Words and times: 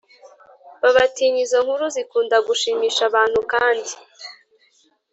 babatinya 0.81 1.39
Izo 1.45 1.57
nkuru 1.65 1.85
zikunda 1.95 2.35
gushimisha 2.47 3.01
abantu 3.09 3.39
kandi 3.53 3.91